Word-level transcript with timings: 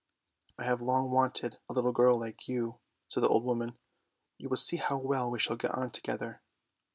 "I 0.57 0.63
have 0.63 0.81
long 0.81 1.11
wanted 1.11 1.59
a 1.69 1.73
little 1.73 1.91
girl 1.91 2.19
like 2.19 2.47
you!" 2.47 2.79
said 3.07 3.21
the 3.21 3.27
old 3.29 3.43
woman." 3.43 3.77
You 4.39 4.49
will 4.49 4.57
see 4.57 4.77
how 4.77 4.97
well 4.97 5.29
we 5.29 5.37
shall 5.37 5.57
get 5.57 5.75
on 5.75 5.91
together." 5.91 6.39